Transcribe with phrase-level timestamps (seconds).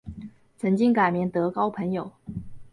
[0.57, 2.11] 曾经改名德高朋友。